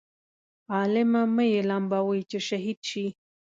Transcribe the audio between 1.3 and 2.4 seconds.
مه یې لمبوئ چې